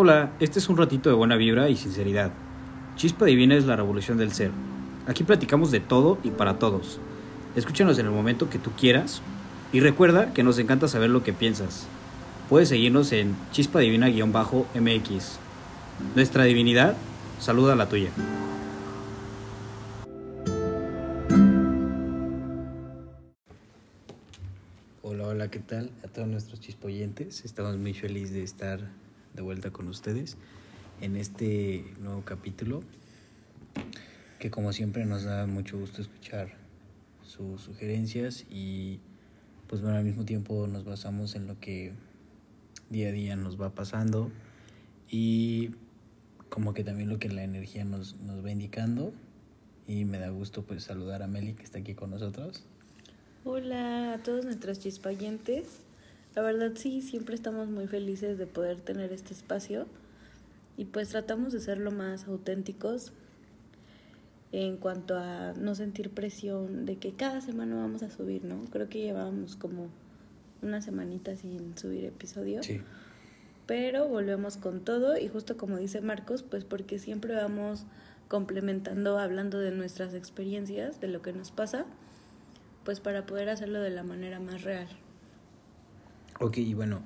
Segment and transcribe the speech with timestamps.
[0.00, 2.30] Hola, este es un ratito de buena vibra y sinceridad.
[2.94, 4.52] Chispa Divina es la revolución del ser.
[5.08, 7.00] Aquí platicamos de todo y para todos.
[7.56, 9.22] Escúchanos en el momento que tú quieras
[9.72, 11.88] y recuerda que nos encanta saber lo que piensas.
[12.48, 15.38] Puedes seguirnos en Chispa Divina-MX.
[16.14, 16.96] Nuestra divinidad
[17.40, 18.10] saluda a la tuya.
[25.02, 25.90] Hola, hola, ¿qué tal?
[26.04, 27.44] A todos nuestros chispoyentes.
[27.44, 29.07] Estamos muy felices de estar
[29.38, 30.36] de vuelta con ustedes
[31.00, 32.82] en este nuevo capítulo
[34.40, 36.56] que como siempre nos da mucho gusto escuchar
[37.22, 38.98] sus sugerencias y
[39.68, 41.92] pues bueno al mismo tiempo nos basamos en lo que
[42.90, 44.32] día a día nos va pasando
[45.08, 45.70] y
[46.48, 49.12] como que también lo que la energía nos, nos va indicando
[49.86, 52.64] y me da gusto pues saludar a Meli que está aquí con nosotros.
[53.44, 55.82] Hola a todos nuestros chispayentes.
[56.34, 59.86] La verdad sí, siempre estamos muy felices de poder tener este espacio
[60.76, 63.12] y pues tratamos de ser lo más auténticos
[64.52, 68.64] en cuanto a no sentir presión de que cada semana vamos a subir, ¿no?
[68.70, 69.88] Creo que llevábamos como
[70.62, 72.62] una semanita sin subir episodio.
[72.62, 72.80] Sí.
[73.66, 77.84] Pero volvemos con todo y justo como dice Marcos, pues porque siempre vamos
[78.28, 81.84] complementando, hablando de nuestras experiencias, de lo que nos pasa,
[82.84, 84.88] pues para poder hacerlo de la manera más real.
[86.40, 87.02] Ok, y bueno,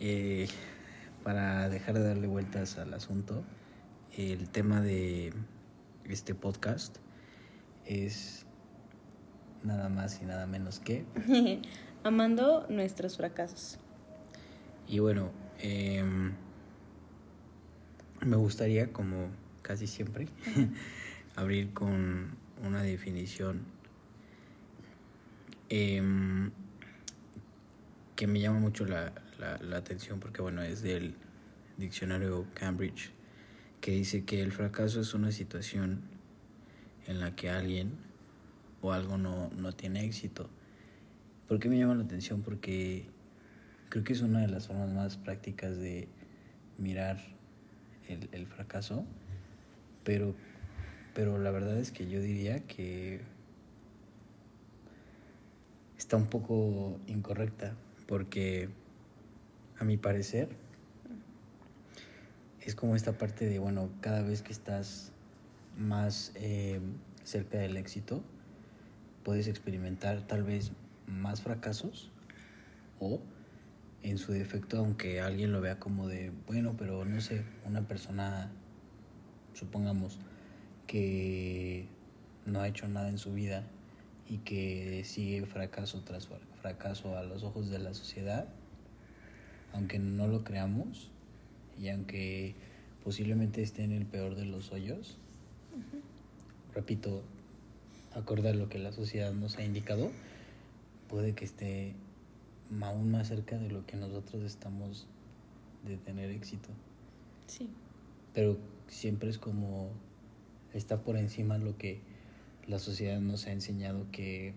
[0.00, 0.48] eh,
[1.24, 3.42] para dejar de darle vueltas al asunto,
[4.18, 5.32] el tema de
[6.04, 6.98] este podcast
[7.86, 8.44] es
[9.64, 11.06] nada más y nada menos que...
[12.04, 13.78] Amando nuestros fracasos.
[14.86, 16.04] Y bueno, eh,
[18.20, 19.30] me gustaría, como
[19.62, 20.28] casi siempre,
[21.34, 23.64] abrir con una definición
[25.70, 26.02] eh,
[28.16, 31.14] que me llama mucho la, la, atención porque, bueno, es del
[31.76, 33.10] diccionario Cambridge,
[33.82, 36.00] que dice que el fracaso es una situación
[37.06, 37.92] en la que alguien
[38.80, 40.48] o algo no, no tiene éxito.
[41.46, 42.40] ¿Por qué me llama la atención?
[42.40, 43.04] Porque
[43.90, 46.08] creo que es una de las formas más prácticas de
[46.78, 47.18] mirar
[48.08, 49.04] el, el fracaso,
[50.04, 50.34] pero,
[51.14, 53.20] pero la verdad es que yo diría que
[55.98, 57.74] está un poco incorrecta,
[58.06, 58.68] porque
[59.78, 60.48] a mi parecer
[62.60, 65.12] es como esta parte de, bueno, cada vez que estás
[65.76, 66.80] más eh,
[67.22, 68.22] cerca del éxito,
[69.22, 70.72] puedes experimentar tal vez
[71.06, 72.10] más fracasos
[72.98, 73.20] o
[74.02, 78.50] en su defecto, aunque alguien lo vea como de, bueno, pero no sé, una persona,
[79.54, 80.18] supongamos,
[80.86, 81.88] que
[82.46, 83.64] no ha hecho nada en su vida
[84.28, 88.46] y que sigue fracaso tras fracaso a los ojos de la sociedad,
[89.72, 91.10] aunque no lo creamos
[91.80, 92.54] y aunque
[93.04, 95.18] posiblemente esté en el peor de los hoyos,
[96.74, 97.22] repito,
[98.14, 100.10] acorde a lo que la sociedad nos ha indicado,
[101.08, 101.94] puede que esté
[102.80, 105.06] aún más cerca de lo que nosotros estamos
[105.84, 106.68] de tener éxito.
[107.46, 107.68] Sí.
[108.34, 109.90] Pero siempre es como
[110.72, 112.00] está por encima lo que
[112.66, 114.54] la sociedad nos ha enseñado que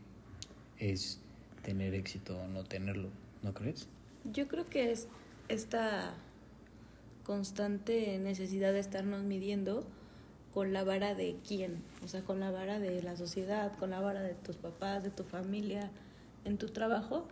[0.78, 1.20] es
[1.64, 3.09] tener éxito o no tenerlo,
[3.44, 3.88] ¿no crees?
[4.31, 5.08] Yo creo que es
[5.47, 6.14] esta
[7.24, 9.86] constante necesidad de estarnos midiendo
[10.53, 14.00] con la vara de quién, o sea, con la vara de la sociedad, con la
[14.00, 15.92] vara de tus papás, de tu familia,
[16.46, 17.28] en tu trabajo.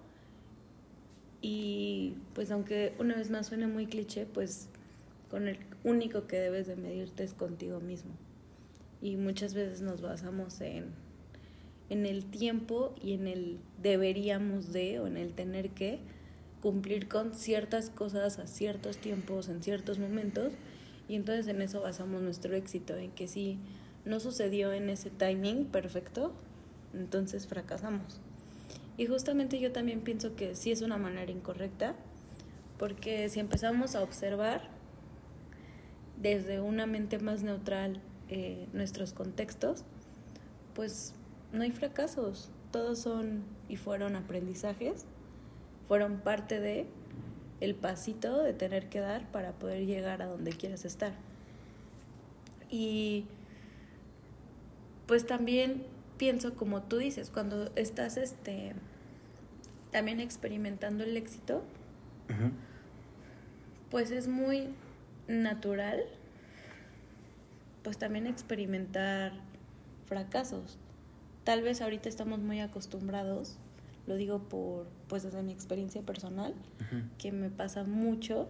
[1.42, 4.70] Y pues aunque una vez más suene muy cliché, pues
[5.30, 8.12] con el único que debes de medirte es contigo mismo.
[9.02, 10.86] Y muchas veces nos basamos en,
[11.90, 16.00] en el tiempo y en el deberíamos de o en el tener que
[16.62, 20.54] cumplir con ciertas cosas a ciertos tiempos, en ciertos momentos,
[21.08, 23.60] y entonces en eso basamos nuestro éxito, en que si
[24.06, 26.34] no sucedió en ese timing perfecto,
[26.94, 28.20] entonces fracasamos.
[28.98, 31.96] Y justamente yo también pienso que sí es una manera incorrecta,
[32.78, 34.70] porque si empezamos a observar
[36.20, 39.84] desde una mente más neutral eh, nuestros contextos,
[40.74, 41.14] pues
[41.52, 45.06] no hay fracasos, todos son y fueron aprendizajes,
[45.88, 46.88] fueron parte de
[47.60, 51.14] el pasito de tener que dar para poder llegar a donde quieres estar.
[52.70, 53.26] Y
[55.08, 55.86] pues también
[56.18, 58.74] pienso como tú dices, cuando estás este
[59.92, 61.64] también experimentando el éxito,
[63.90, 64.68] pues es muy
[65.28, 66.04] natural
[67.88, 69.32] pues también experimentar
[70.08, 70.78] fracasos.
[71.48, 73.56] Tal vez ahorita estamos muy acostumbrados,
[74.06, 76.54] lo digo por pues desde mi experiencia personal,
[77.18, 78.50] que me pasa mucho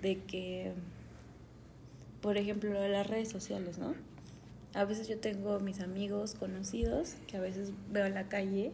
[0.00, 0.74] de que
[2.20, 3.96] por ejemplo, las redes sociales, ¿no?
[4.74, 8.70] A veces yo tengo mis amigos conocidos que a veces veo en la calle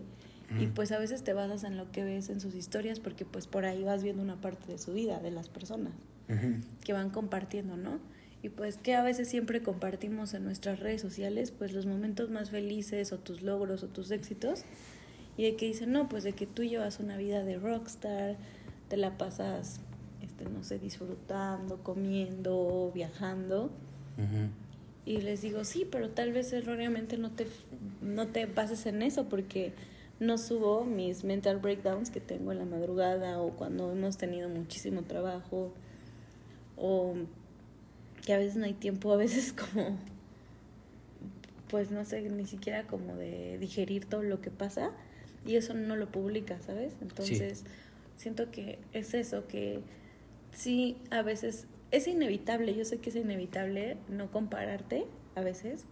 [0.58, 3.46] y pues a veces te basas en lo que ves en sus historias porque pues
[3.46, 5.94] por ahí vas viendo una parte de su vida, de las personas
[6.84, 8.00] que van compartiendo, ¿no?
[8.42, 12.50] Y pues que a veces siempre compartimos en nuestras redes sociales pues los momentos más
[12.50, 14.64] felices o tus logros o tus éxitos
[15.36, 18.36] y de que dicen, no, pues de que tú llevas una vida de rockstar,
[18.88, 19.80] te la pasas,
[20.22, 23.70] este, no sé, disfrutando, comiendo, viajando.
[25.06, 27.46] Y les digo, sí, pero tal vez erróneamente no te,
[28.02, 29.72] no te bases en eso porque
[30.18, 35.02] no subo mis mental breakdowns que tengo en la madrugada o cuando hemos tenido muchísimo
[35.04, 35.72] trabajo
[36.76, 37.14] o
[38.24, 39.96] que a veces no hay tiempo, a veces como,
[41.68, 44.90] pues no sé, ni siquiera como de digerir todo lo que pasa
[45.46, 46.94] y eso no lo publica, ¿sabes?
[47.00, 47.64] Entonces,
[48.16, 49.80] siento que es eso, que
[50.52, 55.84] sí, a veces es inevitable, yo sé que es inevitable no compararte a veces,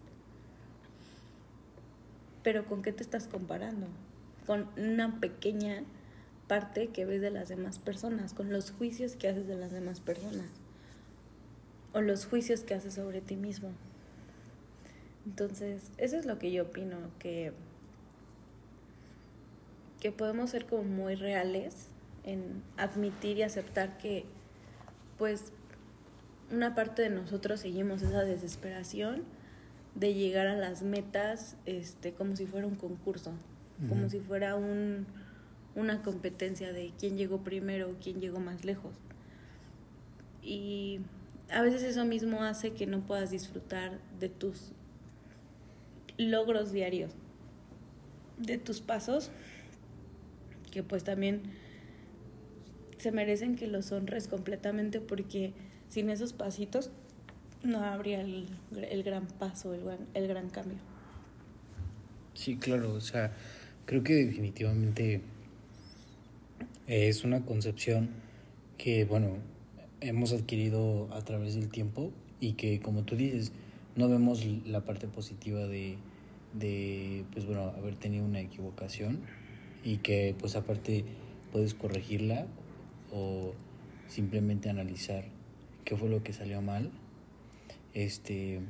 [2.43, 3.87] pero ¿con qué te estás comparando?
[4.47, 5.83] Con una pequeña
[6.47, 10.01] parte que ves de las demás personas, con los juicios que haces de las demás
[10.01, 10.47] personas
[11.93, 13.71] o los juicios que haces sobre ti mismo.
[15.27, 17.53] Entonces, eso es lo que yo opino, que,
[20.01, 21.89] que podemos ser como muy reales
[22.25, 24.25] en admitir y aceptar que
[25.19, 25.53] pues
[26.51, 29.25] una parte de nosotros seguimos esa desesperación
[29.95, 33.33] de llegar a las metas este como si fuera un concurso,
[33.89, 35.07] como si fuera un,
[35.75, 38.95] una competencia de quién llegó primero, quién llegó más lejos.
[40.43, 41.01] Y
[41.51, 44.73] a veces eso mismo hace que no puedas disfrutar de tus
[46.17, 47.13] logros diarios,
[48.39, 49.31] de tus pasos,
[50.71, 51.43] que pues también
[52.99, 55.53] se merecen que los honres completamente porque
[55.89, 56.91] sin esos pasitos
[57.63, 58.49] no habría el,
[59.03, 59.83] gran paso, el,
[60.15, 60.79] el gran cambio.
[62.35, 63.33] Sí, claro, o sea,
[63.87, 65.23] creo que definitivamente
[66.87, 68.11] es una concepción
[68.77, 69.39] que, bueno,
[70.01, 73.53] hemos adquirido a través del tiempo y que, como tú dices,
[73.97, 75.99] no vemos la parte positiva de,
[76.55, 79.21] de pues bueno, haber tenido una equivocación
[79.83, 81.05] y que, pues aparte,
[81.53, 82.47] puedes corregirla
[83.13, 83.55] o
[84.07, 85.25] simplemente analizar
[85.85, 86.91] qué fue lo que salió mal.
[87.95, 88.61] Este,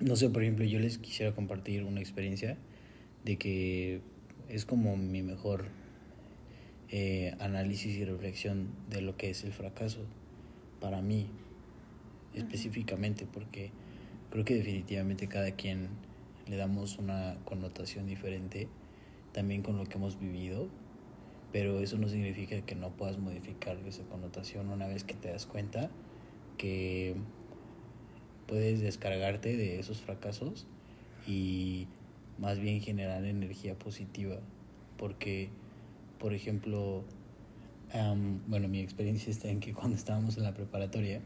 [0.00, 2.58] no sé, por ejemplo, yo les quisiera compartir una experiencia
[3.24, 4.00] de que
[4.48, 5.66] es como mi mejor
[6.96, 9.98] eh, análisis y reflexión de lo que es el fracaso
[10.80, 11.26] para mí
[12.34, 13.72] específicamente porque
[14.30, 15.88] creo que definitivamente cada quien
[16.46, 18.68] le damos una connotación diferente
[19.32, 20.68] también con lo que hemos vivido
[21.50, 25.46] pero eso no significa que no puedas modificar esa connotación una vez que te das
[25.46, 25.90] cuenta
[26.58, 27.16] que
[28.46, 30.68] puedes descargarte de esos fracasos
[31.26, 31.88] y
[32.38, 34.38] más bien generar energía positiva
[34.96, 35.50] porque
[36.18, 37.04] por ejemplo
[38.48, 41.20] bueno mi experiencia está en que cuando estábamos en la preparatoria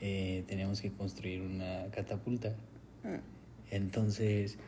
[0.00, 2.54] eh, teníamos que construir una catapulta
[3.04, 3.20] ah.
[3.70, 4.58] entonces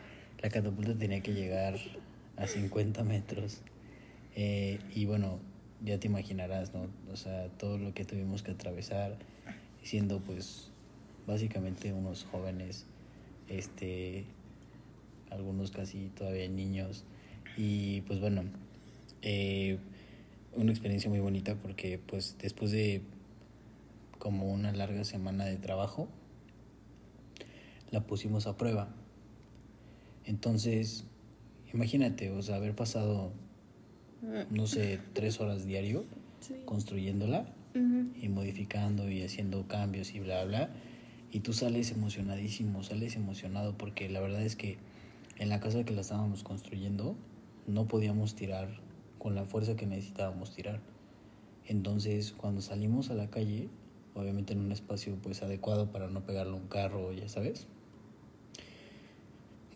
[0.43, 1.75] la catapulta tenía que llegar
[2.37, 3.61] a 50 metros
[4.37, 5.39] eh, y bueno,
[5.82, 6.89] ya te imaginarás, ¿no?
[7.13, 9.17] O sea, todo lo que tuvimos que atravesar,
[9.82, 10.70] siendo pues
[11.27, 12.87] básicamente unos jóvenes,
[13.49, 14.25] este,
[15.31, 17.05] algunos casi todavía niños.
[17.56, 18.43] Y pues bueno,
[19.25, 19.79] eh,
[20.55, 23.03] una experiencia muy bonita porque pues después de
[24.19, 26.09] como una larga semana de trabajo,
[27.91, 28.95] la pusimos a prueba.
[30.25, 31.05] Entonces,
[31.73, 33.33] imagínate, o sea, haber pasado
[34.51, 36.05] no sé, tres horas diario
[36.65, 40.71] construyéndola y modificando y haciendo cambios y bla, bla.
[41.33, 44.79] Y tú sales emocionadísimo, sales emocionado porque la verdad es que
[45.39, 47.17] en la casa que la estábamos construyendo
[47.67, 48.69] no podíamos tirar
[49.25, 50.81] con la fuerza que necesitábamos tirar.
[51.67, 53.71] Entonces, cuando salimos a la calle,
[54.13, 57.67] obviamente en un espacio pues adecuado para no pegarle un carro, ya sabes.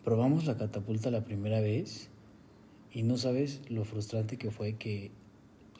[0.03, 2.11] Probamos la catapulta la primera vez
[2.93, 5.09] y no sabes lo frustrante que fue que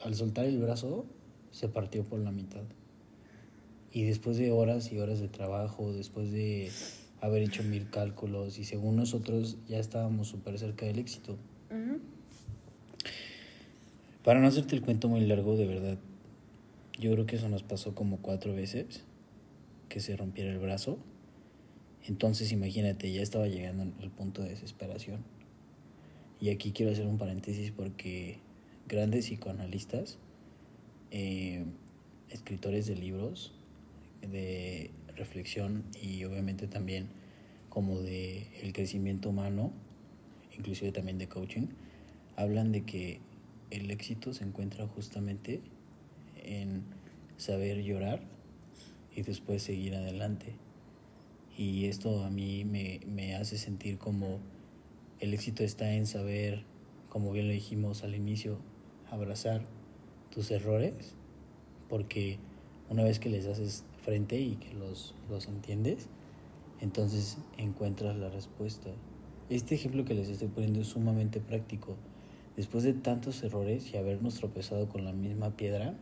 [0.02, 1.06] al soltar el brazo
[1.52, 2.64] se partió por la mitad.
[3.92, 6.72] Y después de horas y horas de trabajo, después de
[7.20, 11.38] haber hecho mil cálculos y según nosotros ya estábamos súper cerca del éxito.
[14.24, 15.98] Para no hacerte el cuento muy largo, de verdad,
[16.98, 19.02] yo creo que eso nos pasó como cuatro veces,
[19.88, 20.98] que se rompiera el brazo.
[22.06, 25.24] Entonces imagínate, ya estaba llegando al punto de desesperación.
[26.38, 28.38] Y aquí quiero hacer un paréntesis porque
[28.88, 30.18] grandes psicoanalistas,
[31.10, 31.64] eh,
[32.28, 33.52] escritores de libros,
[34.20, 37.08] de reflexión y obviamente también
[37.70, 39.72] como de el crecimiento humano,
[40.58, 41.68] inclusive también de coaching,
[42.36, 43.20] hablan de que
[43.70, 45.60] el éxito se encuentra justamente
[46.36, 46.84] en
[47.36, 48.22] saber llorar
[49.14, 50.54] y después seguir adelante.
[51.56, 54.40] Y esto a mí me, me hace sentir como
[55.20, 56.64] el éxito está en saber,
[57.08, 58.58] como bien lo dijimos al inicio,
[59.10, 59.66] abrazar
[60.30, 61.14] tus errores,
[61.88, 62.38] porque
[62.88, 66.08] una vez que les haces frente y que los, los entiendes,
[66.80, 68.90] entonces encuentras la respuesta.
[69.50, 71.96] Este ejemplo que les estoy poniendo es sumamente práctico.
[72.60, 75.94] Después de tantos errores y habernos tropezado con la misma piedra,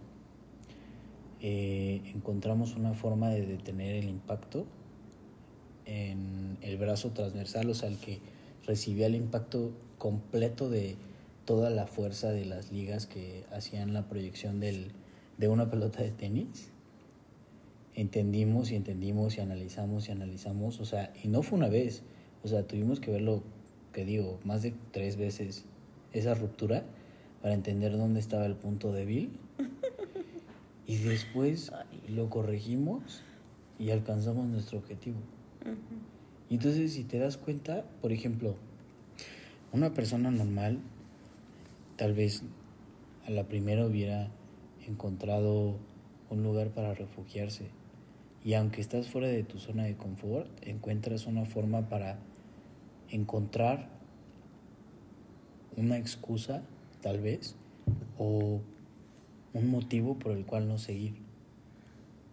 [1.40, 4.66] eh, encontramos una forma de detener el impacto
[5.86, 8.18] en el brazo transversal, o sea, el que
[8.66, 10.96] recibía el impacto completo de
[11.44, 14.90] toda la fuerza de las ligas que hacían la proyección del,
[15.36, 16.72] de una pelota de tenis.
[17.94, 22.02] Entendimos y entendimos y analizamos y analizamos, o sea, y no fue una vez,
[22.42, 23.44] o sea, tuvimos que verlo,
[23.92, 25.64] que digo, más de tres veces
[26.12, 26.84] esa ruptura
[27.42, 29.30] para entender dónde estaba el punto débil.
[30.86, 31.70] Y después
[32.08, 33.22] lo corregimos
[33.78, 35.18] y alcanzamos nuestro objetivo.
[36.48, 38.56] Y entonces, si te das cuenta, por ejemplo,
[39.72, 40.80] una persona normal
[41.96, 42.42] tal vez
[43.26, 44.30] a la primera hubiera
[44.86, 45.76] encontrado
[46.30, 47.66] un lugar para refugiarse.
[48.44, 52.18] Y aunque estás fuera de tu zona de confort, encuentras una forma para
[53.10, 53.97] encontrar
[55.78, 56.62] una excusa,
[57.00, 57.54] tal vez,
[58.18, 58.60] o
[59.54, 61.14] un motivo por el cual no seguir.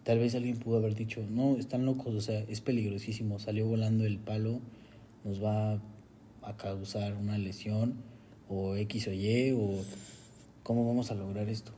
[0.04, 4.04] Tal vez alguien pudo haber dicho, no, están locos, o sea, es peligrosísimo, salió volando
[4.04, 4.60] el palo,
[5.24, 5.80] nos va
[6.42, 7.94] a causar una lesión,
[8.48, 9.82] o X o Y, o
[10.62, 11.72] cómo vamos a lograr esto.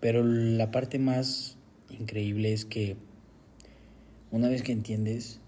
[0.00, 1.56] Pero la parte más
[1.90, 2.96] increíble es que
[4.30, 5.40] una vez que entiendes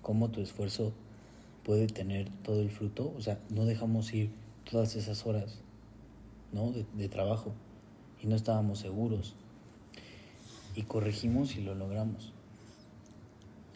[0.00, 0.92] cómo tu esfuerzo
[1.64, 4.30] puede tener todo el fruto, o sea, no dejamos ir
[4.70, 5.58] todas esas horas
[6.52, 6.72] ¿no?
[6.72, 7.52] de, trabajo
[8.22, 9.34] y no estábamos seguros
[10.74, 12.32] y corregimos y lo logramos.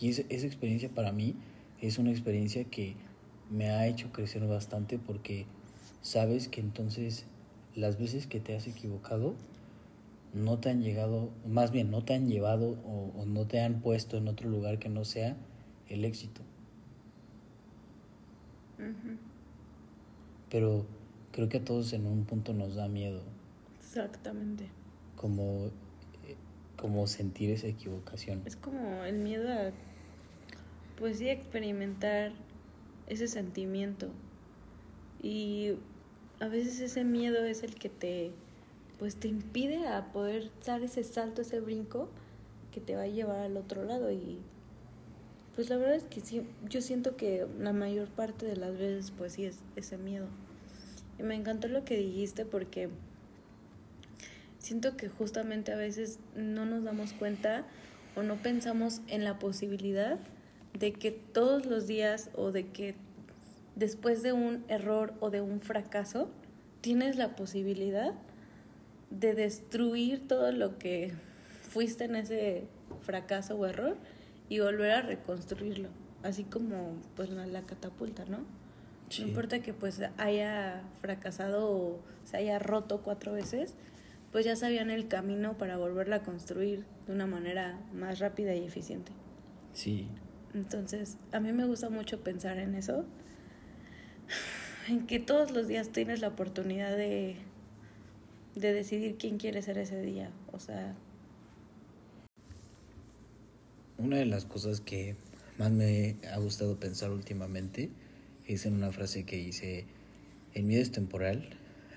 [0.01, 1.35] Y esa, experiencia para mí
[1.81, 2.95] es una experiencia que
[3.51, 5.47] me ha hecho crecer bastante porque
[6.03, 7.25] sabes que entonces
[7.75, 9.35] las veces que te has equivocado
[10.35, 14.17] no te han llegado, más bien no te han llevado o no te han puesto
[14.17, 15.37] en otro lugar que no sea
[15.89, 16.43] el éxito.
[20.51, 20.85] Pero
[21.33, 23.21] creo que a todos en un punto nos da miedo.
[23.79, 24.69] Exactamente.
[25.17, 25.71] Como
[26.77, 28.43] como sentir esa equivocación.
[28.45, 29.71] Es como el miedo a,
[30.99, 32.33] pues sí, experimentar
[33.07, 34.09] ese sentimiento.
[35.23, 35.73] Y
[36.41, 38.31] a veces ese miedo es el que te,
[38.99, 42.09] pues te impide a poder dar ese salto, ese brinco
[42.73, 44.13] que te va a llevar al otro lado.
[44.13, 44.39] Y
[45.57, 49.11] pues la verdad es que sí, yo siento que la mayor parte de las veces,
[49.11, 50.27] pues sí, es ese miedo.
[51.19, 52.91] Y me encantó lo que dijiste porque
[54.59, 57.65] siento que justamente a veces no nos damos cuenta
[58.17, 60.19] o no pensamos en la posibilidad
[60.79, 62.95] de que todos los días o de que
[63.77, 66.29] después de un error o de un fracaso
[66.83, 68.13] tienes la posibilidad
[69.11, 71.13] de destruir todo lo que
[71.71, 72.65] fuiste en ese
[73.01, 73.97] fracaso o error
[74.49, 75.89] y volver a reconstruirlo,
[76.23, 78.39] así como pues la, la catapulta, ¿no?
[79.09, 79.23] Sí.
[79.23, 83.75] No importa que pues haya fracasado o se haya roto cuatro veces,
[84.33, 88.65] pues ya sabían el camino para volverla a construir de una manera más rápida y
[88.65, 89.13] eficiente.
[89.73, 90.09] Sí.
[90.55, 93.05] Entonces, a mí me gusta mucho pensar en eso,
[94.89, 97.37] en que todos los días tienes la oportunidad de,
[98.55, 100.31] de decidir quién quiere ser ese día.
[100.53, 100.95] O sea...
[103.99, 105.17] Una de las cosas que
[105.57, 107.89] más me ha gustado pensar últimamente
[108.47, 109.87] es en una frase que dice,
[110.53, 111.49] el miedo es temporal,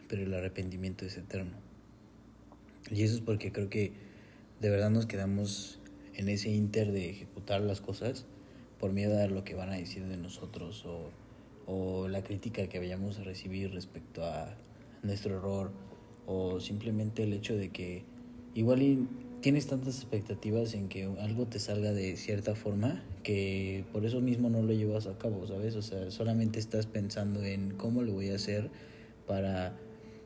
[0.08, 1.58] pero el arrepentimiento es eterno.
[2.89, 3.91] Y eso es porque creo que
[4.62, 5.79] de verdad nos quedamos
[6.15, 8.25] en ese inter de ejecutar las cosas
[8.79, 11.12] por miedo a lo que van a decir de nosotros o,
[11.65, 14.56] o la crítica que vayamos a recibir respecto a
[15.03, 15.72] nuestro error
[16.27, 18.03] o simplemente el hecho de que
[18.56, 18.82] igual
[19.41, 24.50] tienes tantas expectativas en que algo te salga de cierta forma que por eso mismo
[24.50, 25.75] no lo llevas a cabo, ¿sabes?
[25.75, 28.69] O sea, solamente estás pensando en cómo lo voy a hacer
[29.27, 29.74] para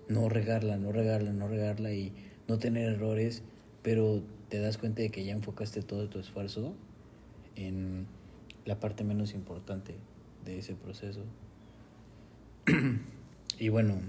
[0.07, 2.11] no regarla, no regarla, no regarla y
[2.47, 3.43] no tener errores,
[3.83, 6.73] pero te das cuenta de que ya enfocaste todo tu esfuerzo
[7.55, 8.07] en
[8.65, 9.95] la parte menos importante
[10.45, 11.21] de ese proceso.
[13.59, 13.99] y bueno,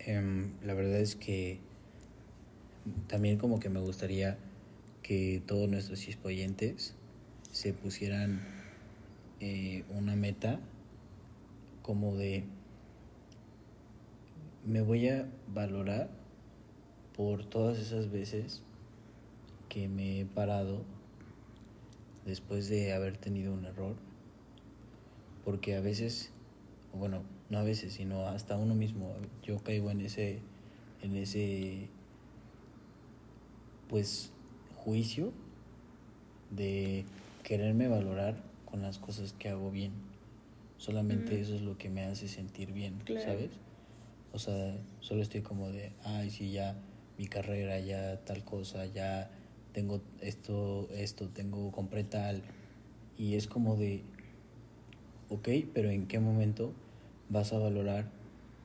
[0.00, 1.60] eh, la verdad es que
[3.06, 4.38] también como que me gustaría
[5.02, 6.94] que todos nuestros chispoyentes
[7.50, 8.40] se pusieran
[9.40, 10.60] eh, una meta
[11.82, 12.44] como de
[14.64, 16.08] me voy a valorar
[17.16, 18.62] por todas esas veces
[19.68, 20.84] que me he parado
[22.24, 23.96] después de haber tenido un error
[25.44, 26.30] porque a veces
[26.94, 29.12] bueno no a veces sino hasta uno mismo
[29.42, 30.38] yo caigo en ese
[31.02, 31.88] en ese
[33.92, 34.30] pues
[34.74, 35.34] juicio
[36.50, 37.04] de
[37.42, 39.92] quererme valorar con las cosas que hago bien.
[40.78, 43.50] Solamente eso es lo que me hace sentir bien, ¿sabes?
[44.32, 46.74] O sea, solo estoy como de, ay, sí, ya
[47.18, 49.30] mi carrera, ya tal cosa, ya
[49.74, 52.40] tengo esto, esto, tengo, compré tal.
[53.18, 54.04] Y es como de,
[55.28, 56.72] ok, pero ¿en qué momento
[57.28, 58.06] vas a valorar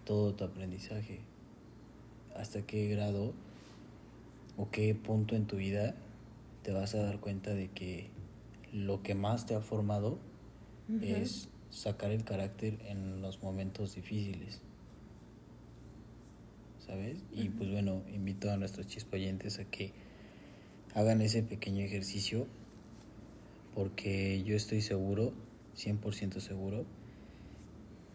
[0.05, 1.19] todo tu aprendizaje?
[2.33, 3.33] ¿Hasta qué grado
[4.57, 5.95] o qué punto en tu vida
[6.63, 8.09] te vas a dar cuenta de que
[8.73, 10.19] lo que más te ha formado
[11.01, 14.61] es sacar el carácter en los momentos difíciles.
[16.79, 17.17] ¿Sabes?
[17.33, 19.91] Y pues bueno, invito a nuestros chispoyentes a que
[20.95, 22.47] hagan ese pequeño ejercicio
[23.75, 25.33] porque yo estoy seguro,
[25.75, 26.85] 100% seguro,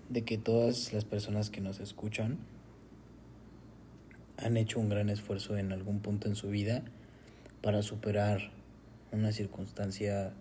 [0.08, 2.38] de que todas las personas que nos escuchan
[4.36, 6.82] han hecho un gran esfuerzo en algún punto en su vida
[7.60, 8.50] para superar
[9.12, 10.32] una circunstancia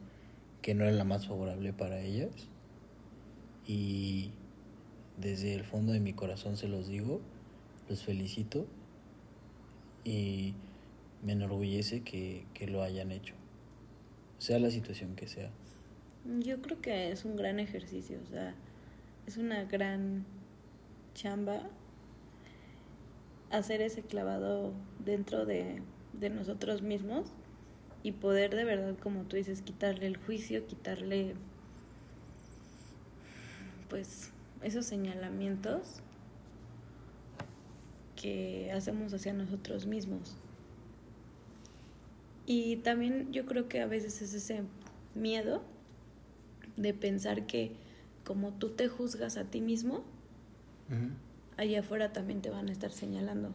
[0.61, 2.31] que no era la más favorable para ellas.
[3.67, 4.31] Y
[5.17, 7.21] desde el fondo de mi corazón se los digo,
[7.89, 8.65] los felicito
[10.03, 10.55] y
[11.23, 13.35] me enorgullece que, que lo hayan hecho,
[14.39, 15.51] sea la situación que sea.
[16.39, 18.55] Yo creo que es un gran ejercicio, o sea,
[19.27, 20.25] es una gran
[21.13, 21.69] chamba
[23.51, 25.81] hacer ese clavado dentro de,
[26.13, 27.31] de nosotros mismos
[28.03, 31.35] y poder de verdad, como tú dices, quitarle el juicio, quitarle
[33.89, 36.01] pues esos señalamientos
[38.15, 40.37] que hacemos hacia nosotros mismos.
[42.45, 44.63] Y también yo creo que a veces es ese
[45.13, 45.63] miedo
[46.75, 47.75] de pensar que
[48.23, 50.03] como tú te juzgas a ti mismo,
[51.57, 53.51] allá afuera también te van a estar señalando.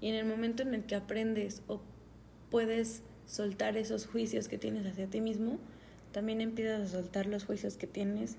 [0.00, 1.80] Y en el momento en el que aprendes o
[2.50, 5.58] puedes soltar esos juicios que tienes hacia ti mismo,
[6.12, 8.36] también empiezas a soltar los juicios que tienes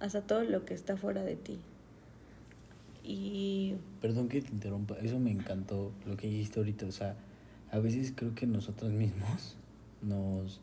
[0.00, 1.58] hacia todo lo que está fuera de ti.
[3.04, 3.76] Y...
[4.00, 7.14] Perdón que te interrumpa, eso me encantó lo que dijiste ahorita, o sea,
[7.70, 9.56] a veces creo que nosotros mismos
[10.02, 10.60] nos,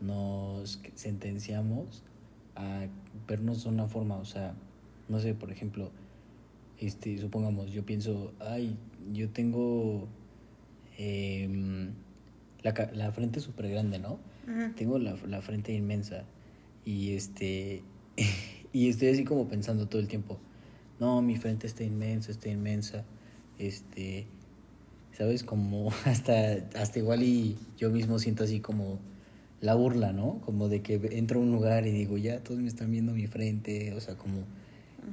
[0.00, 2.02] nos sentenciamos
[2.56, 2.86] a
[3.28, 4.54] vernos de una forma, o sea,
[5.08, 5.90] no sé, por ejemplo,
[6.78, 8.76] este, supongamos, yo pienso, ay,
[9.12, 10.08] yo tengo
[10.98, 11.48] eh,
[12.62, 14.18] la, la frente súper grande, ¿no?
[14.76, 16.24] Tengo la, la, frente inmensa
[16.84, 17.82] y este
[18.74, 20.38] y estoy así como pensando todo el tiempo,
[21.00, 23.04] no, mi frente está inmensa, está inmensa,
[23.58, 24.26] este,
[25.12, 25.44] ¿sabes?
[25.44, 28.98] Como hasta, hasta igual y yo mismo siento así como
[29.60, 30.40] la burla, ¿no?
[30.44, 33.26] Como de que entro a un lugar y digo, ya todos me están viendo mi
[33.26, 34.44] frente, o sea, como,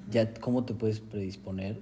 [0.10, 1.80] ya, ¿cómo te puedes predisponer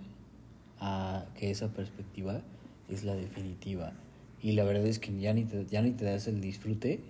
[0.80, 2.42] a que esa perspectiva
[2.90, 3.94] es la definitiva?
[4.42, 7.02] Y la verdad es que ya ni te, ya ni te das el disfrute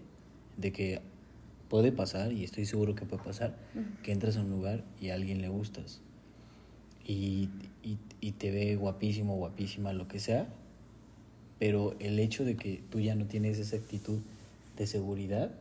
[0.58, 1.02] de que
[1.70, 3.56] puede pasar, y estoy seguro que puede pasar,
[4.04, 6.02] que entras a un lugar y a alguien le gustas.
[7.06, 7.50] Y,
[7.84, 10.48] y, y, te ve guapísimo, guapísima, lo que sea,
[11.58, 14.20] pero el hecho de que tú ya no tienes esa actitud
[14.78, 15.52] de seguridad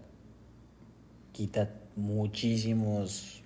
[1.32, 3.42] quita muchísimos,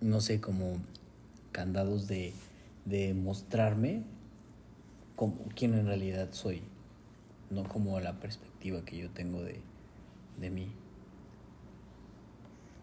[0.00, 0.76] no sé, como
[1.52, 2.32] candados de,
[2.84, 4.02] de mostrarme
[5.16, 6.62] como quién en realidad soy,
[7.50, 9.60] no como la perspectiva que yo tengo de,
[10.40, 10.72] de mí.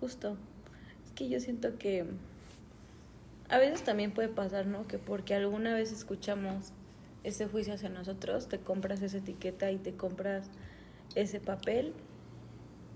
[0.02, 0.38] Justo.
[1.06, 2.06] Es que yo siento que
[3.50, 4.88] a veces también puede pasar, ¿no?
[4.88, 6.74] Que porque alguna vez escuchamos
[7.24, 10.48] ese juicio hacia nosotros, te compras esa etiqueta y te compras
[11.16, 11.94] ese papel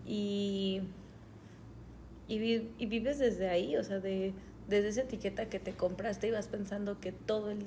[0.06, 0.82] y,
[2.30, 4.34] y, y vives desde ahí, o sea, de,
[4.70, 7.66] desde esa etiqueta que te compraste y vas pensando que todo el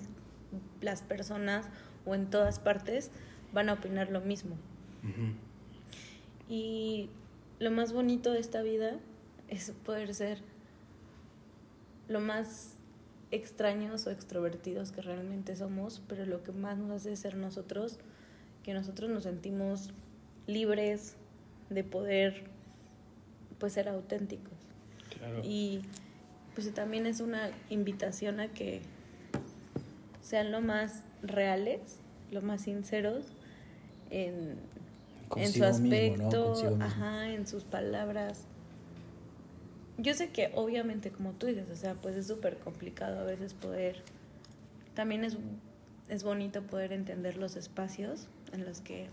[0.81, 1.69] las personas
[2.05, 3.11] o en todas partes
[3.53, 4.57] van a opinar lo mismo.
[6.49, 7.11] Y
[7.59, 8.99] lo más bonito de esta vida
[9.49, 10.39] es poder ser
[12.09, 12.75] lo más
[13.31, 17.99] extraños o extrovertidos que realmente somos, pero lo que más nos hace ser nosotros,
[18.63, 19.91] que nosotros nos sentimos
[20.47, 21.17] libres
[21.71, 22.45] de poder
[23.63, 24.59] pues ser auténticos.
[25.45, 25.83] Y
[26.57, 28.81] pues también es una invitación a que
[30.21, 32.01] sean lo más reales
[32.33, 33.27] lo más sinceros
[34.11, 34.57] en,
[35.37, 36.29] en su mismo, ¿no?
[36.33, 38.47] aspecto, ajá, en sus palabras.
[39.99, 43.55] Yo sé que obviamente, como tú dices, o sea, pues es súper complicado a veces
[43.55, 44.03] poder,
[44.95, 45.37] también es,
[46.09, 49.09] es bonito poder entender los espacios en los que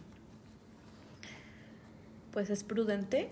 [2.32, 3.30] pues es prudente,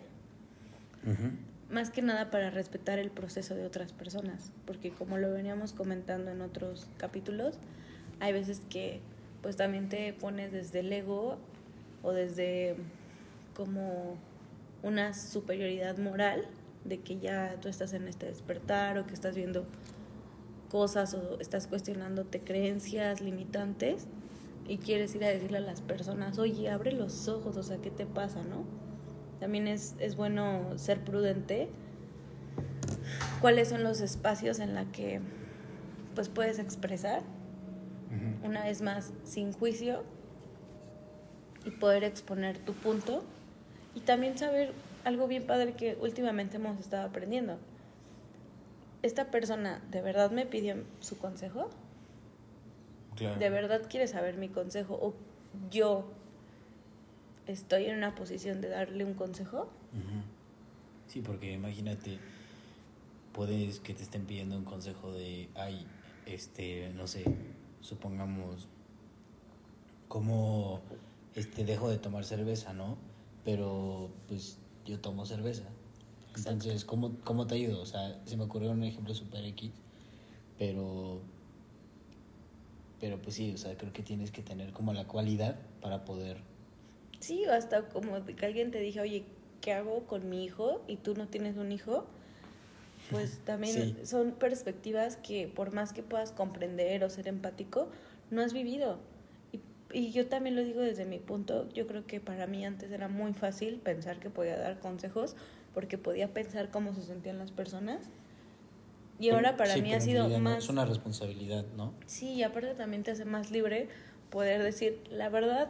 [1.69, 6.31] Más que nada para respetar el proceso de otras personas, porque como lo veníamos comentando
[6.31, 7.55] en otros capítulos,
[8.19, 9.01] hay veces que
[9.41, 11.37] pues también te pones desde el ego
[12.03, 12.75] o desde
[13.55, 14.15] como
[14.83, 16.47] una superioridad moral
[16.85, 19.65] de que ya tú estás en este despertar o que estás viendo
[20.69, 24.07] cosas o estás cuestionándote creencias limitantes
[24.67, 27.89] y quieres ir a decirle a las personas, oye, abre los ojos, o sea, ¿qué
[27.89, 28.65] te pasa, no?
[29.39, 31.69] También es, es bueno ser prudente.
[33.41, 35.21] ¿Cuáles son los espacios en los que
[36.15, 37.21] pues puedes expresar?
[38.07, 38.47] Ujú.
[38.47, 40.03] Una vez más, sin juicio
[41.65, 43.23] y poder exponer tu punto.
[43.93, 44.73] Y también saber
[45.03, 47.57] algo bien padre que últimamente hemos estado aprendiendo.
[49.03, 51.69] ¿Esta persona de verdad me pidió su consejo?
[53.15, 53.39] Claro.
[53.39, 54.95] ¿De verdad quiere saber mi consejo?
[54.95, 55.13] ¿O
[55.69, 56.09] yo
[57.47, 59.69] estoy en una posición de darle un consejo?
[61.07, 62.19] Sí, porque imagínate,
[63.33, 65.85] puedes que te estén pidiendo un consejo de, ay,
[66.25, 67.23] este, no sé,
[67.81, 68.67] supongamos,
[70.07, 70.81] cómo
[71.35, 72.97] este, dejo de tomar cerveza, ¿no?
[73.45, 75.63] Pero pues yo tomo cerveza.
[76.35, 77.81] Entonces, ¿cómo, ¿cómo te ayudo?
[77.81, 79.71] O sea, se me ocurrió un ejemplo super X,
[80.59, 81.21] pero,
[82.99, 86.37] pero pues sí, o sea, creo que tienes que tener como la cualidad para poder
[87.19, 89.23] Sí, o hasta como que alguien te dije, oye,
[89.61, 90.81] ¿qué hago con mi hijo?
[90.87, 92.05] Y tú no tienes un hijo.
[93.11, 93.95] Pues también Sí.
[94.05, 97.89] son perspectivas que por más que puedas comprender o ser empático,
[98.31, 98.99] no has vivido.
[99.51, 99.59] Y,
[99.97, 103.07] y yo también lo digo desde mi punto, yo creo que para mí antes era
[103.07, 105.35] muy fácil pensar que podía dar consejos
[105.73, 107.99] porque podía pensar cómo se sentían las personas.
[109.19, 110.65] Y ahora para Sí, mí ha sido no, más...
[110.65, 111.93] Es una responsabilidad, ¿no?
[112.05, 113.87] Sí, y aparte también te hace más libre
[114.29, 115.69] poder decir, la verdad,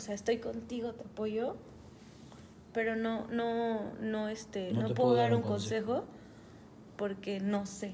[0.00, 1.56] o sea, estoy contigo, te apoyo,
[2.72, 6.04] pero no, no, no, este, No puedo dar un consejo.
[6.96, 7.92] porque no sé.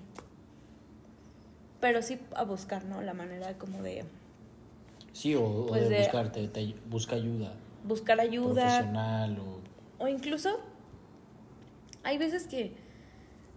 [1.80, 3.02] Pero sí a buscar, ¿no?
[3.02, 4.04] La manera como de
[5.12, 8.62] Sí, o, o Pues de, de- buscarte, te- busca ayuda buscar ayuda.
[8.62, 10.04] profesional o...
[10.04, 10.60] O incluso
[12.04, 12.72] hay veces que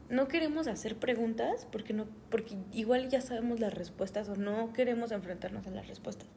[0.09, 5.11] no queremos hacer preguntas porque no porque igual ya sabemos las respuestas o no queremos
[5.11, 6.27] enfrentarnos a las respuestas.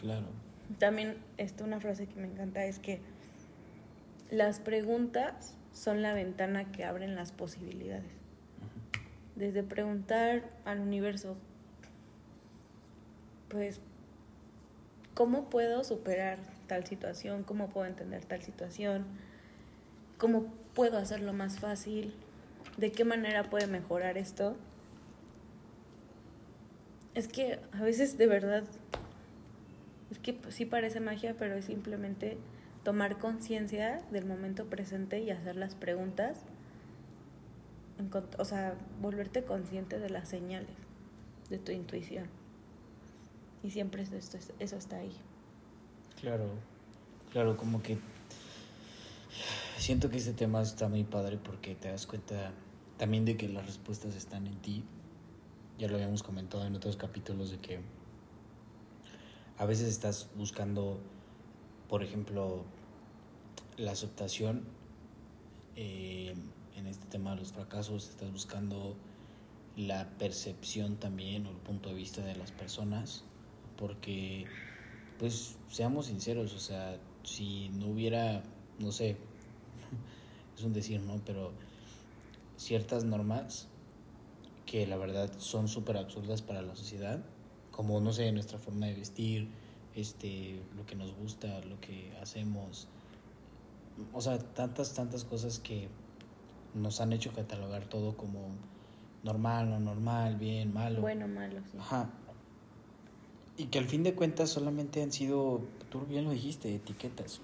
[0.00, 0.26] Claro.
[0.78, 3.00] También esta una frase que me encanta es que
[4.30, 8.12] las preguntas son la ventana que abren las posibilidades.
[9.36, 11.36] Desde preguntar al universo,
[13.48, 13.80] pues,
[15.14, 17.44] ¿cómo puedo superar tal situación?
[17.44, 19.06] ¿Cómo puedo entender tal situación?
[20.18, 22.14] ¿Cómo puedo hacerlo más fácil?
[22.76, 24.56] ¿De qué manera puede mejorar esto?
[27.14, 28.64] Es que a veces de verdad
[30.10, 32.38] es que pues, sí parece magia, pero es simplemente
[32.84, 36.40] tomar conciencia del momento presente y hacer las preguntas.
[38.38, 40.76] O sea, volverte consciente de las señales,
[41.50, 42.26] de tu intuición.
[43.64, 45.12] Y siempre eso, esto- eso está ahí.
[46.20, 46.46] Claro.
[47.32, 47.98] Claro, como que...
[49.76, 52.52] Siento que este tema está muy padre porque te das cuenta
[52.98, 54.84] también de que las respuestas están en ti.
[55.78, 57.80] Ya lo habíamos comentado en otros capítulos de que
[59.58, 61.00] a veces estás buscando,
[61.88, 62.62] por ejemplo,
[63.76, 64.64] la aceptación
[65.74, 66.34] eh,
[66.76, 68.96] en este tema de los fracasos, estás buscando
[69.76, 73.24] la percepción también o el punto de vista de las personas,
[73.76, 74.46] porque,
[75.18, 78.44] pues, seamos sinceros, o sea, si no hubiera,
[78.78, 79.16] no sé,
[80.56, 81.20] es un decir, ¿no?
[81.26, 81.52] Pero
[82.56, 83.66] ciertas normas
[84.66, 87.24] que la verdad son súper absurdas para la sociedad,
[87.78, 89.46] como, no sé, nuestra forma de vestir,
[89.94, 92.88] este, lo que nos gusta, lo que hacemos,
[94.12, 95.86] o sea, tantas, tantas cosas que
[96.74, 98.48] nos han hecho catalogar todo como
[99.22, 101.00] normal, no normal, bien, malo.
[101.02, 101.78] Bueno, malo, sí.
[101.78, 102.10] Ajá.
[103.56, 107.40] Y que al fin de cuentas solamente han sido, tú bien lo dijiste, etiquetas.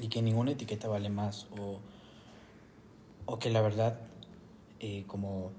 [0.00, 1.48] Y que ninguna etiqueta vale más.
[1.58, 1.80] O,
[3.26, 3.98] o que la verdad,
[4.78, 5.50] eh, como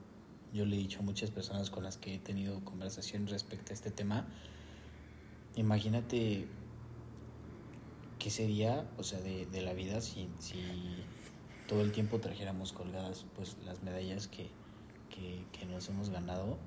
[0.54, 3.74] yo le he dicho a muchas personas con las que he tenido conversación respecto a
[3.74, 4.28] este tema,
[5.56, 6.48] imagínate
[8.20, 10.62] qué sería, o sea, de, de la vida si, si
[11.68, 14.50] todo el tiempo trajéramos colgadas pues las medallas que,
[15.10, 16.58] que, que nos hemos ganado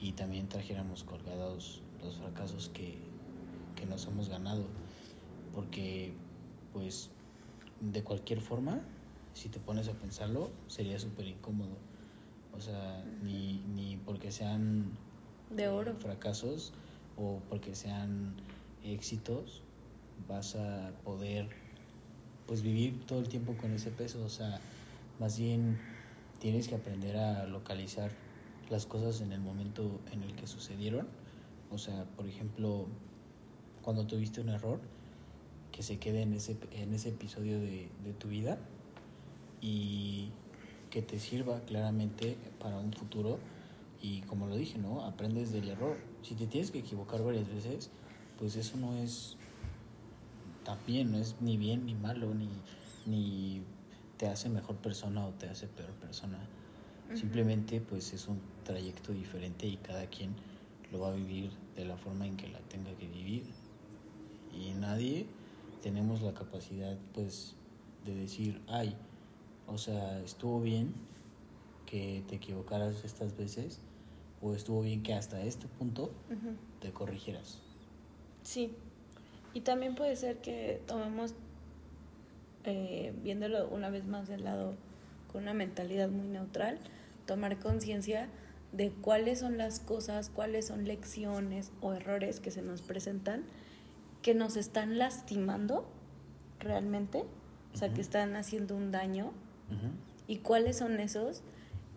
[0.00, 2.98] y también trajéramos colgados los fracasos que,
[3.76, 4.64] que nos hemos ganado.
[5.54, 6.14] Porque,
[6.72, 7.10] pues,
[7.80, 8.80] de cualquier forma,
[9.34, 11.76] si te pones a pensarlo, sería súper incómodo.
[12.56, 14.90] O sea, ni, ni porque sean
[15.50, 15.94] de oro.
[15.94, 16.72] fracasos
[17.16, 18.34] o porque sean
[18.84, 19.62] éxitos,
[20.28, 21.48] vas a poder
[22.46, 24.24] pues vivir todo el tiempo con ese peso.
[24.24, 24.60] O sea,
[25.18, 25.78] más bien
[26.38, 28.10] tienes que aprender a localizar
[28.70, 31.08] las cosas en el momento en el que sucedieron.
[31.70, 32.86] O sea, por ejemplo,
[33.82, 34.80] cuando tuviste un error,
[35.72, 38.58] que se quede en ese, en ese episodio de, de tu vida
[39.60, 40.30] y
[40.90, 43.38] que te sirva claramente para un futuro.
[44.02, 45.04] Y como lo dije, ¿no?
[45.04, 45.96] Aprendes del error.
[46.22, 47.90] Si te tienes que equivocar varias veces,
[48.38, 49.36] pues eso no es
[50.64, 52.48] también, no es ni bien ni malo, ni,
[53.06, 53.62] ni
[54.16, 56.38] te hace mejor persona o te hace peor persona.
[57.14, 60.34] Simplemente pues es un trayecto diferente y cada quien
[60.92, 63.44] lo va a vivir de la forma en que la tenga que vivir.
[64.52, 65.26] Y nadie
[65.82, 67.56] tenemos la capacidad pues
[68.04, 68.96] de decir, ay,
[69.70, 70.92] o sea, estuvo bien
[71.86, 73.80] que te equivocaras estas veces
[74.42, 76.10] o estuvo bien que hasta este punto
[76.80, 77.58] te corrigieras.
[78.42, 78.72] Sí,
[79.54, 81.34] y también puede ser que tomemos,
[82.64, 84.74] eh, viéndolo una vez más del lado
[85.32, 86.78] con una mentalidad muy neutral,
[87.26, 88.28] tomar conciencia
[88.72, 93.44] de cuáles son las cosas, cuáles son lecciones o errores que se nos presentan
[94.22, 95.88] que nos están lastimando
[96.58, 97.24] realmente,
[97.72, 99.32] o sea, que están haciendo un daño,
[100.26, 101.42] y cuáles son esos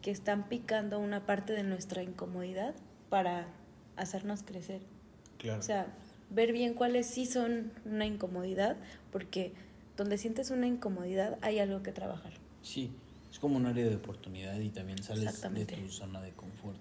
[0.01, 2.75] que están picando una parte de nuestra incomodidad
[3.09, 3.47] para
[3.95, 4.81] hacernos crecer.
[5.38, 5.59] Claro.
[5.59, 5.88] O sea,
[6.29, 8.75] ver bien cuáles sí son una incomodidad,
[9.12, 9.53] porque
[9.97, 12.33] donde sientes una incomodidad hay algo que trabajar.
[12.62, 12.91] Sí,
[13.31, 16.77] es como un área de oportunidad y también sales de tu zona de confort.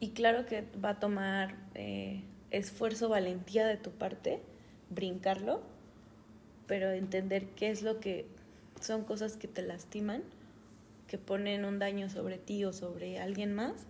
[0.00, 4.40] Y claro que va a tomar eh, esfuerzo, valentía de tu parte,
[4.90, 5.62] brincarlo,
[6.66, 8.26] pero entender qué es lo que
[8.82, 10.22] son cosas que te lastiman,
[11.06, 13.86] que ponen un daño sobre ti o sobre alguien más,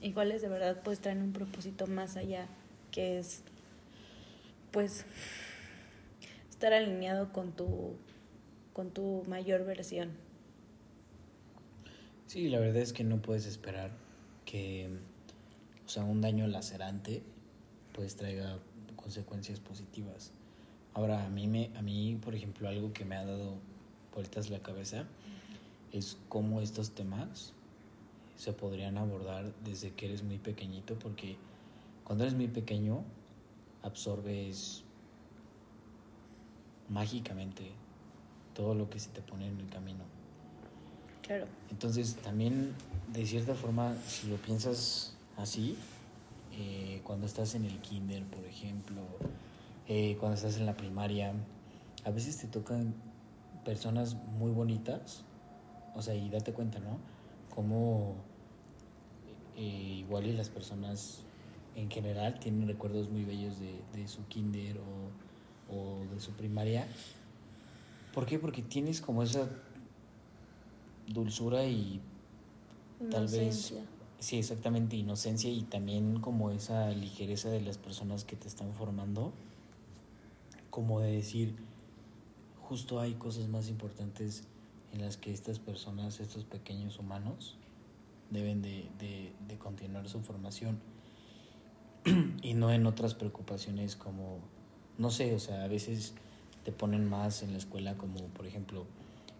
[0.00, 2.46] y cuáles de verdad pues traen un propósito más allá
[2.90, 3.42] que es
[4.70, 5.04] pues
[6.50, 7.94] estar alineado con tu
[8.72, 10.10] con tu mayor versión.
[12.26, 13.90] Sí, la verdad es que no puedes esperar
[14.44, 14.90] que
[15.86, 17.22] o sea, un daño lacerante
[17.92, 18.58] pues traiga
[18.96, 20.32] consecuencias positivas.
[20.96, 23.58] Ahora, a mí me a mí, por ejemplo, algo que me ha dado
[24.14, 25.04] vueltas la cabeza
[25.92, 27.52] es cómo estos temas
[28.38, 31.36] se podrían abordar desde que eres muy pequeñito porque
[32.02, 33.04] cuando eres muy pequeño,
[33.82, 34.84] absorbes
[36.88, 37.72] mágicamente
[38.54, 40.04] todo lo que se te pone en el camino.
[41.20, 41.46] Claro.
[41.70, 42.72] Entonces, también,
[43.12, 45.76] de cierta forma, si lo piensas así,
[46.54, 49.02] eh, cuando estás en el kinder, por ejemplo,
[49.88, 51.32] eh, cuando estás en la primaria,
[52.04, 52.94] a veces te tocan
[53.64, 55.24] personas muy bonitas,
[55.94, 56.98] o sea, y date cuenta, ¿no?
[57.54, 58.16] Como
[59.56, 61.22] eh, igual y las personas
[61.74, 66.86] en general tienen recuerdos muy bellos de, de su kinder o, o, de su primaria.
[68.14, 68.38] ¿Por qué?
[68.38, 69.48] Porque tienes como esa
[71.06, 72.00] dulzura y
[73.10, 73.74] tal vez...
[74.18, 79.34] Sí, exactamente, inocencia y también como esa ligereza de las personas que te están formando,
[80.76, 81.56] como de decir,
[82.68, 84.46] justo hay cosas más importantes
[84.92, 87.56] en las que estas personas, estos pequeños humanos,
[88.28, 90.78] deben de, de, de continuar su formación.
[92.42, 94.40] Y no en otras preocupaciones como,
[94.98, 96.12] no sé, o sea, a veces
[96.62, 98.84] te ponen más en la escuela como, por ejemplo,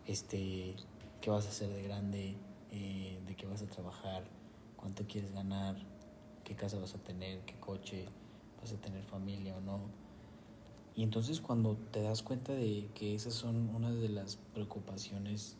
[0.06, 0.74] este,
[1.20, 2.34] qué vas a hacer de grande,
[2.70, 4.24] eh, de qué vas a trabajar,
[4.78, 5.76] cuánto quieres ganar,
[6.44, 8.06] qué casa vas a tener, qué coche,
[8.58, 10.05] vas a tener familia o no.
[10.96, 15.56] Y entonces cuando te das cuenta de que esas son una de las preocupaciones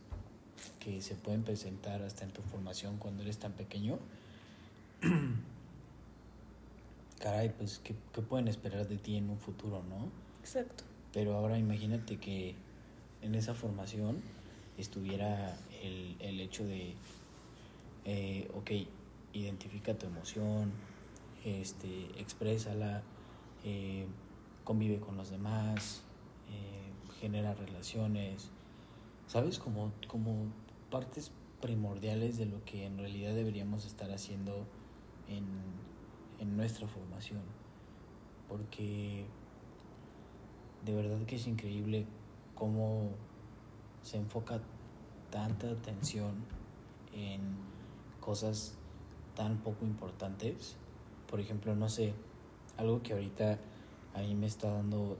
[0.80, 3.98] que se pueden presentar hasta en tu formación cuando eres tan pequeño,
[7.20, 10.08] caray, pues, ¿qué, ¿qué, pueden esperar de ti en un futuro, no?
[10.40, 10.84] Exacto.
[11.12, 12.54] Pero ahora imagínate que
[13.20, 14.22] en esa formación
[14.78, 16.94] estuviera el, el hecho de,
[18.06, 18.70] eh, ok,
[19.34, 20.72] identifica tu emoción,
[21.44, 23.02] este, exprésala,
[23.64, 24.06] eh,
[24.66, 26.02] convive con los demás,
[26.50, 28.50] eh, genera relaciones,
[29.26, 29.58] ¿sabes?
[29.58, 30.48] Como, como
[30.90, 34.66] partes primordiales de lo que en realidad deberíamos estar haciendo
[35.28, 35.46] en
[36.38, 37.42] en nuestra formación.
[38.48, 39.26] Porque
[40.84, 42.06] de verdad que es increíble
[42.54, 43.10] cómo
[44.02, 44.60] se enfoca
[45.30, 46.44] tanta atención
[47.12, 47.40] en
[48.20, 48.76] cosas
[49.34, 50.76] tan poco importantes.
[51.28, 52.14] Por ejemplo, no sé,
[52.76, 53.58] algo que ahorita
[54.16, 55.18] a mí me está dando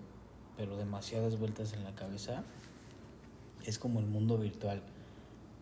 [0.57, 2.43] pero demasiadas vueltas en la cabeza
[3.65, 4.83] es como el mundo virtual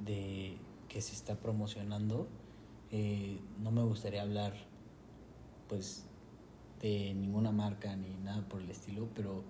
[0.04, 0.56] de
[0.88, 2.28] que se está promocionando.
[2.92, 4.54] Eh, no me gustaría hablar
[5.68, 6.04] pues
[6.80, 9.42] de ninguna marca ni nada por el estilo, pero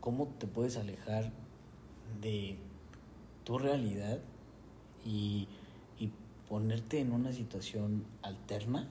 [0.00, 1.32] cómo te puedes alejar
[2.20, 2.58] de
[3.44, 4.18] tu realidad
[5.04, 5.48] y,
[5.98, 6.10] y
[6.48, 8.90] ponerte en una situación alterna,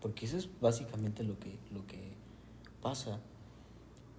[0.00, 2.14] porque eso es básicamente lo que, lo que
[2.84, 3.18] pasa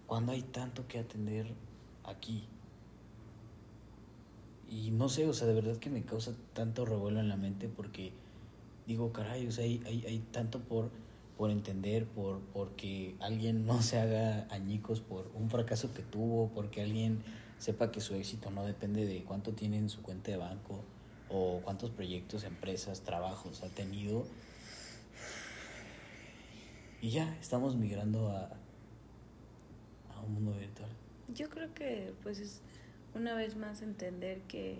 [0.08, 1.54] cuando hay tanto que atender
[2.04, 2.44] aquí.
[4.68, 7.70] Y no sé, o sea, de verdad que me causa tanto revuelo en la mente
[7.70, 8.12] porque
[8.88, 10.90] digo, caray, o sea, hay, hay, hay tanto por,
[11.38, 16.82] por entender, por porque alguien no se haga añicos por un fracaso que tuvo, porque
[16.82, 17.24] alguien
[17.60, 20.84] sepa que su éxito no depende de cuánto tiene en su cuenta de banco
[21.30, 24.26] o cuántos proyectos, empresas, trabajos ha tenido.
[27.02, 28.50] Y ya, estamos migrando a,
[30.14, 30.90] a un mundo virtual.
[31.34, 32.62] Yo creo que pues es
[33.14, 34.80] una vez más entender que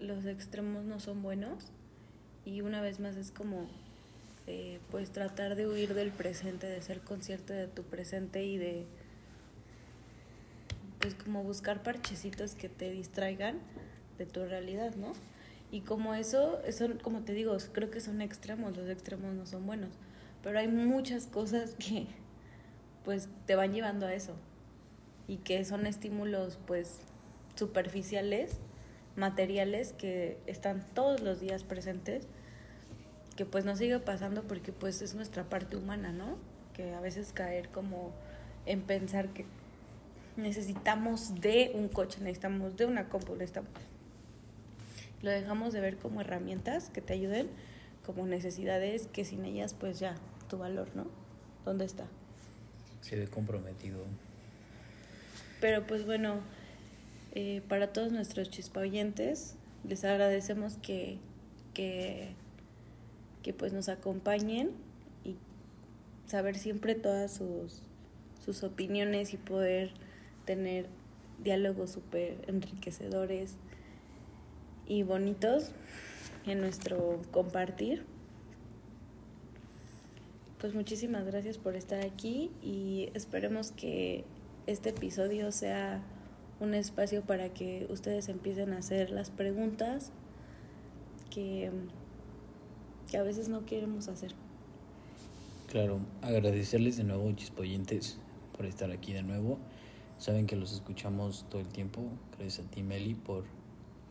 [0.00, 1.70] los extremos no son buenos
[2.44, 3.68] y una vez más es como
[4.48, 8.84] eh, pues tratar de huir del presente, de ser consciente de tu presente y de
[11.00, 13.58] pues como buscar parchecitos que te distraigan
[14.18, 15.12] de tu realidad, ¿no?
[15.70, 19.66] Y como eso, eso, como te digo, creo que son extremos, los extremos no son
[19.66, 19.90] buenos,
[20.42, 22.06] pero hay muchas cosas que
[23.04, 24.34] pues te van llevando a eso
[25.28, 27.00] y que son estímulos pues
[27.54, 28.58] superficiales,
[29.16, 32.26] materiales que están todos los días presentes,
[33.36, 36.36] que pues nos sigue pasando porque pues es nuestra parte humana, ¿no?
[36.74, 38.12] Que a veces caer como
[38.66, 39.44] en pensar que
[40.36, 43.70] necesitamos de un coche, necesitamos de una compu, necesitamos...
[45.22, 47.48] Lo dejamos de ver como herramientas que te ayuden,
[48.04, 50.16] como necesidades que sin ellas pues ya,
[50.52, 51.06] tu valor, ¿no?
[51.64, 52.04] ¿Dónde está?
[53.00, 54.04] Se ve comprometido.
[55.62, 56.40] Pero pues bueno,
[57.34, 59.56] eh, para todos nuestros chispa oyentes,
[59.88, 61.16] les agradecemos que,
[61.72, 62.34] que,
[63.42, 64.72] que pues nos acompañen
[65.24, 65.36] y
[66.26, 67.80] saber siempre todas sus,
[68.44, 69.92] sus opiniones y poder
[70.44, 70.86] tener
[71.42, 73.54] diálogos súper enriquecedores
[74.86, 75.70] y bonitos
[76.44, 78.11] en nuestro compartir.
[80.62, 84.24] Pues muchísimas gracias por estar aquí y esperemos que
[84.68, 86.04] este episodio sea
[86.60, 90.12] un espacio para que ustedes empiecen a hacer las preguntas
[91.30, 91.72] que,
[93.10, 94.36] que a veces no queremos hacer.
[95.68, 98.20] Claro, agradecerles de nuevo, chispoyentes,
[98.56, 99.58] por estar aquí de nuevo.
[100.18, 102.04] Saben que los escuchamos todo el tiempo.
[102.38, 103.42] Gracias a ti, Meli, por,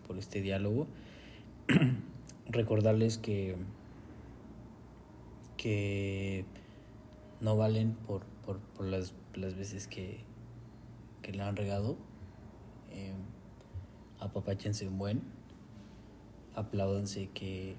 [0.06, 0.88] por este diálogo.
[2.50, 3.56] Recordarles que,
[5.62, 6.44] que
[7.40, 10.22] no valen por, por, por las, las, veces que,
[11.22, 11.98] que la han regado.
[12.90, 13.14] Eh,
[14.20, 15.22] apapáchense un buen.
[17.36, 17.76] Que,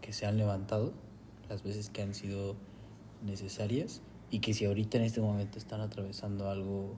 [0.00, 0.92] que se han levantado
[1.48, 2.56] las veces que han sido
[3.24, 6.96] necesarias y que si ahorita en este momento están atravesando algo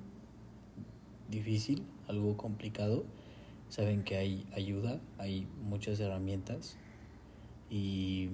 [1.29, 3.05] difícil, algo complicado,
[3.68, 6.77] saben que hay ayuda, hay muchas herramientas
[7.71, 8.31] y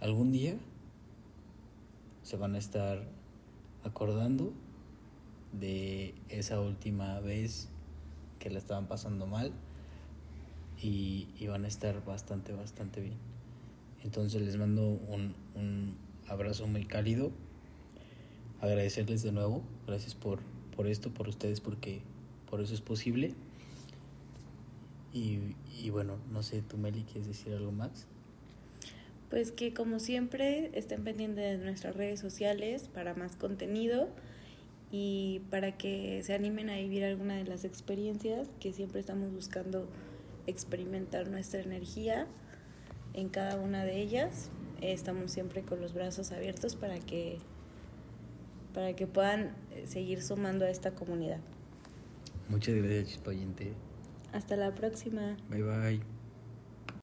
[0.00, 0.56] algún día
[2.22, 3.02] se van a estar
[3.84, 4.52] acordando
[5.52, 7.68] de esa última vez
[8.38, 9.52] que la estaban pasando mal
[10.80, 13.16] y, y van a estar bastante, bastante bien.
[14.02, 15.96] Entonces les mando un, un
[16.28, 17.32] abrazo muy cálido
[18.60, 20.40] agradecerles de nuevo, gracias por,
[20.76, 22.02] por esto, por ustedes, porque
[22.50, 23.34] por eso es posible.
[25.12, 28.06] Y, y bueno, no sé, tú Meli, ¿quieres decir algo más?
[29.30, 34.08] Pues que como siempre estén pendientes de nuestras redes sociales para más contenido
[34.90, 39.88] y para que se animen a vivir alguna de las experiencias que siempre estamos buscando
[40.46, 42.26] experimentar nuestra energía
[43.14, 44.50] en cada una de ellas.
[44.80, 47.38] Estamos siempre con los brazos abiertos para que
[48.74, 51.40] para que puedan eh, seguir sumando a esta comunidad.
[52.48, 53.72] Muchas gracias, Chispoyente.
[54.32, 55.36] Hasta la próxima.
[55.48, 56.19] Bye bye.